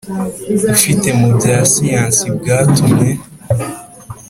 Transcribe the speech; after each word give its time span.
Ufite 0.73 1.07
mu 1.19 1.27
bya 1.37 1.57
siyansi 1.71 2.25
bwatumye 2.37 3.09